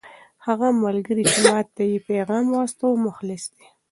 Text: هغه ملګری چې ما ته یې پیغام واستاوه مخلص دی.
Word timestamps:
هغه 0.45 0.67
ملګری 0.83 1.23
چې 1.31 1.39
ما 1.49 1.59
ته 1.75 1.83
یې 1.91 1.97
پیغام 2.09 2.45
واستاوه 2.51 3.03
مخلص 3.07 3.43
دی. 3.55 3.65